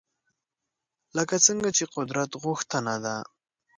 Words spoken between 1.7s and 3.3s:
چې قدرت غوښتنه ده